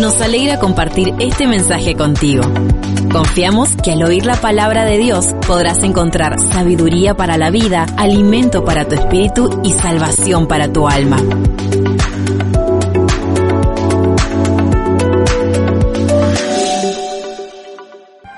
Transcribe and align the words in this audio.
Nos 0.00 0.18
alegra 0.22 0.58
compartir 0.58 1.14
este 1.18 1.46
mensaje 1.46 1.94
contigo. 1.94 2.42
Confiamos 3.12 3.76
que 3.84 3.92
al 3.92 4.02
oír 4.02 4.24
la 4.24 4.40
palabra 4.40 4.86
de 4.86 4.96
Dios 4.96 5.34
podrás 5.46 5.82
encontrar 5.82 6.40
sabiduría 6.40 7.14
para 7.14 7.36
la 7.36 7.50
vida, 7.50 7.84
alimento 7.98 8.64
para 8.64 8.88
tu 8.88 8.94
espíritu 8.94 9.60
y 9.62 9.74
salvación 9.74 10.48
para 10.48 10.72
tu 10.72 10.88
alma. 10.88 11.18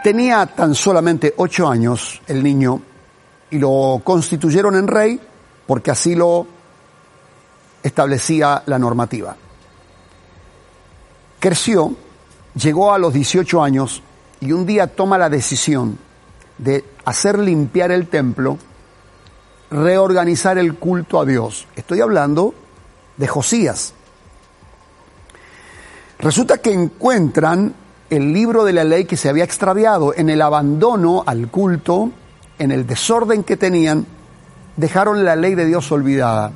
Tenía 0.03 0.47
tan 0.47 0.75
solamente 0.75 1.33
ocho 1.37 1.69
años 1.69 2.21
el 2.27 2.43
niño 2.43 2.83
y 3.53 3.59
lo 3.61 4.01
constituyeron 4.03 4.75
en 4.75 4.89
rey 4.89 5.21
porque 5.65 5.93
así 5.93 6.17
lo 6.17 6.45
establecía 7.85 8.65
la 8.67 8.81
normativa. 8.81 9.37
Creció, 11.43 11.97
llegó 12.55 12.95
a 12.95 12.99
los 12.99 13.13
18 13.13 13.65
años 13.65 14.01
y 14.41 14.53
un 14.53 14.65
día 14.65 14.87
toma 14.87 15.19
la 15.19 15.29
decisión 15.29 15.99
de 16.57 16.85
hacer 17.05 17.37
limpiar 17.37 17.91
el 17.91 18.07
templo, 18.07 18.59
reorganizar 19.69 20.57
el 20.57 20.77
culto 20.77 21.21
a 21.21 21.25
Dios. 21.25 21.67
Estoy 21.75 22.01
hablando 22.01 22.55
de 23.17 23.27
Josías. 23.27 23.93
Resulta 26.21 26.59
que 26.59 26.73
encuentran 26.73 27.75
el 28.09 28.33
libro 28.33 28.63
de 28.63 28.75
la 28.75 28.85
ley 28.85 29.05
que 29.05 29.17
se 29.17 29.29
había 29.29 29.43
extraviado 29.43 30.15
en 30.15 30.31
el 30.31 30.43
abandono 30.43 31.25
al 31.27 31.49
culto, 31.49 32.13
en 32.61 32.71
el 32.71 32.87
desorden 32.87 33.43
que 33.43 33.57
tenían, 33.57 34.07
dejaron 34.77 35.25
la 35.25 35.35
ley 35.35 35.57
de 35.57 35.67
Dios 35.67 35.91
olvidada. 35.91 36.53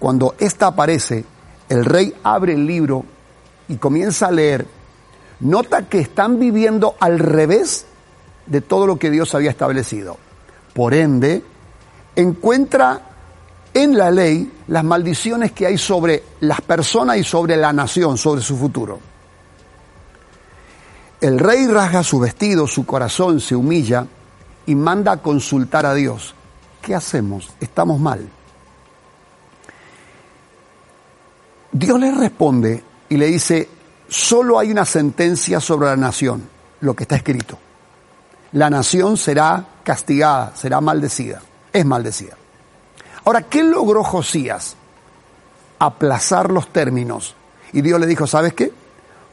Cuando 0.00 0.34
ésta 0.40 0.66
aparece, 0.66 1.24
el 1.68 1.84
rey 1.84 2.12
abre 2.24 2.54
el 2.54 2.66
libro 2.66 3.04
y 3.68 3.76
comienza 3.76 4.28
a 4.28 4.32
leer. 4.32 4.66
Nota 5.40 5.88
que 5.88 6.00
están 6.00 6.38
viviendo 6.38 6.96
al 6.98 7.18
revés 7.18 7.86
de 8.46 8.60
todo 8.60 8.86
lo 8.86 8.98
que 8.98 9.10
Dios 9.10 9.34
había 9.34 9.50
establecido. 9.50 10.16
Por 10.74 10.94
ende, 10.94 11.42
encuentra 12.16 13.02
en 13.74 13.96
la 13.96 14.10
ley 14.10 14.52
las 14.68 14.82
maldiciones 14.82 15.52
que 15.52 15.66
hay 15.66 15.78
sobre 15.78 16.24
las 16.40 16.60
personas 16.60 17.18
y 17.18 17.24
sobre 17.24 17.56
la 17.56 17.72
nación, 17.72 18.18
sobre 18.18 18.40
su 18.40 18.56
futuro. 18.56 18.98
El 21.20 21.38
rey 21.38 21.66
rasga 21.66 22.02
su 22.02 22.18
vestido, 22.18 22.66
su 22.66 22.86
corazón 22.86 23.40
se 23.40 23.54
humilla 23.54 24.06
y 24.66 24.74
manda 24.74 25.12
a 25.12 25.16
consultar 25.18 25.84
a 25.84 25.94
Dios. 25.94 26.34
¿Qué 26.80 26.94
hacemos? 26.94 27.50
Estamos 27.60 28.00
mal. 28.00 28.28
Dios 31.72 32.00
le 32.00 32.12
responde 32.12 32.82
y 33.08 33.16
le 33.16 33.26
dice, 33.26 33.68
solo 34.08 34.58
hay 34.58 34.70
una 34.70 34.84
sentencia 34.84 35.60
sobre 35.60 35.88
la 35.88 35.96
nación, 35.96 36.48
lo 36.80 36.94
que 36.94 37.04
está 37.04 37.16
escrito. 37.16 37.58
La 38.52 38.70
nación 38.70 39.16
será 39.16 39.66
castigada, 39.82 40.54
será 40.56 40.80
maldecida, 40.80 41.42
es 41.72 41.84
maldecida. 41.84 42.36
Ahora, 43.24 43.42
¿qué 43.42 43.62
logró 43.62 44.02
Josías? 44.02 44.76
Aplazar 45.78 46.50
los 46.50 46.72
términos. 46.72 47.34
Y 47.72 47.82
Dios 47.82 48.00
le 48.00 48.06
dijo, 48.06 48.26
¿sabes 48.26 48.54
qué? 48.54 48.72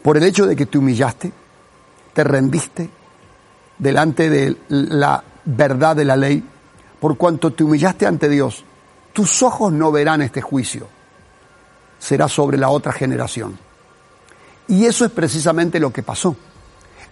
Por 0.04 0.18
el 0.18 0.24
hecho 0.24 0.46
de 0.46 0.56
que 0.56 0.66
te 0.66 0.78
humillaste, 0.78 1.32
te 2.14 2.24
rendiste 2.24 2.90
delante 3.78 4.30
de 4.30 4.58
la 4.70 5.24
verdad 5.46 5.96
de 5.96 6.06
la 6.06 6.16
ley, 6.16 6.44
por 7.00 7.18
cuanto 7.18 7.54
te 7.54 7.64
humillaste 7.64 8.06
ante 8.06 8.30
Dios, 8.30 8.64
tus 9.14 9.44
ojos 9.44 9.72
no 9.72 9.92
verán 9.92 10.22
este 10.22 10.42
juicio, 10.42 10.88
será 12.06 12.28
sobre 12.28 12.58
la 12.58 12.70
otra 12.70 12.92
generación. 12.92 13.58
Y 14.68 14.86
eso 14.86 15.06
es 15.06 15.12
precisamente 15.12 15.80
lo 15.80 15.92
que 15.92 16.04
pasó. 16.04 16.36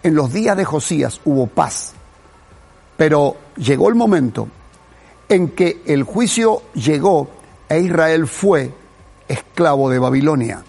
En 0.04 0.14
los 0.14 0.32
días 0.32 0.56
de 0.56 0.64
Josías 0.64 1.20
hubo 1.24 1.48
paz, 1.48 1.94
pero 2.96 3.36
llegó 3.56 3.88
el 3.88 3.96
momento 3.96 4.46
en 5.28 5.48
que 5.50 5.82
el 5.86 6.04
juicio 6.04 6.62
llegó 6.74 7.28
e 7.68 7.80
Israel 7.80 8.28
fue 8.28 8.72
esclavo 9.26 9.90
de 9.90 9.98
Babilonia. 9.98 10.62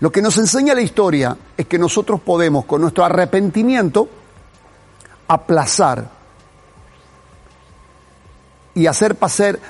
Lo 0.00 0.10
que 0.10 0.22
nos 0.22 0.36
enseña 0.38 0.74
la 0.74 0.80
historia 0.80 1.36
es 1.56 1.66
que 1.66 1.78
nosotros 1.78 2.20
podemos, 2.20 2.64
con 2.64 2.80
nuestro 2.80 3.04
arrepentimiento, 3.04 4.08
aplazar 5.28 6.10
y 8.74 8.86
hacer 8.86 9.14
pasar, 9.14 9.60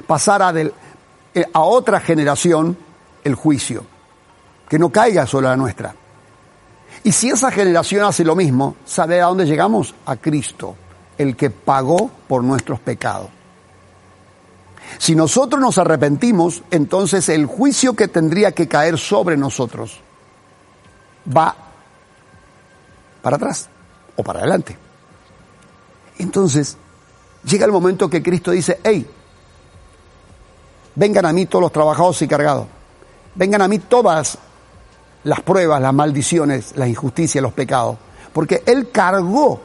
eh, 1.34 1.44
a 1.52 1.60
otra 1.60 2.00
generación 2.00 2.76
el 3.24 3.34
juicio, 3.34 3.84
que 4.68 4.78
no 4.78 4.90
caiga 4.90 5.26
sobre 5.26 5.48
la 5.48 5.56
nuestra. 5.56 5.94
Y 7.02 7.12
si 7.12 7.30
esa 7.30 7.50
generación 7.50 8.04
hace 8.04 8.24
lo 8.24 8.36
mismo, 8.36 8.76
¿sabe 8.84 9.20
a 9.20 9.26
dónde 9.26 9.46
llegamos? 9.46 9.94
A 10.06 10.16
Cristo, 10.16 10.76
el 11.16 11.36
que 11.36 11.50
pagó 11.50 12.10
por 12.28 12.44
nuestros 12.44 12.80
pecados. 12.80 13.28
Si 14.98 15.14
nosotros 15.14 15.60
nos 15.60 15.78
arrepentimos, 15.78 16.62
entonces 16.70 17.28
el 17.28 17.46
juicio 17.46 17.94
que 17.94 18.08
tendría 18.08 18.52
que 18.52 18.68
caer 18.68 18.98
sobre 18.98 19.36
nosotros 19.36 20.00
va 21.36 21.54
para 23.22 23.36
atrás 23.36 23.68
o 24.16 24.22
para 24.22 24.40
adelante. 24.40 24.76
Entonces, 26.18 26.76
llega 27.44 27.64
el 27.64 27.72
momento 27.72 28.10
que 28.10 28.22
Cristo 28.22 28.50
dice, 28.50 28.80
hey, 28.82 29.08
vengan 30.94 31.26
a 31.26 31.32
mí 31.32 31.46
todos 31.46 31.62
los 31.62 31.72
trabajados 31.72 32.20
y 32.22 32.28
cargados, 32.28 32.66
vengan 33.34 33.62
a 33.62 33.68
mí 33.68 33.78
todas 33.78 34.38
las 35.24 35.40
pruebas, 35.42 35.80
las 35.80 35.94
maldiciones, 35.94 36.76
las 36.76 36.88
injusticias, 36.88 37.42
los 37.42 37.52
pecados, 37.52 37.96
porque 38.32 38.62
Él 38.66 38.90
cargó 38.90 39.60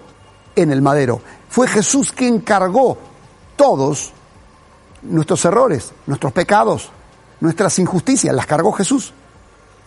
en 0.55 0.71
el 0.71 0.81
madero. 0.81 1.21
Fue 1.49 1.67
Jesús 1.67 2.11
quien 2.11 2.39
cargó 2.39 2.97
todos 3.55 4.11
nuestros 5.01 5.45
errores, 5.45 5.93
nuestros 6.07 6.33
pecados, 6.33 6.89
nuestras 7.39 7.77
injusticias, 7.79 8.33
las 8.35 8.45
cargó 8.45 8.71
Jesús. 8.71 9.13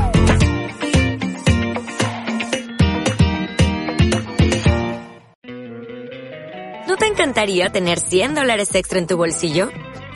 encantaría 7.20 7.70
tener 7.70 8.00
100 8.00 8.34
dólares 8.34 8.74
extra 8.76 8.98
en 8.98 9.06
tu 9.06 9.18
bolsillo? 9.18 9.70